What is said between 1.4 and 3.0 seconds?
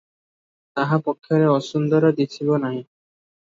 ଅସୁନ୍ଦର ଦିଶିବ ନାହିଁ।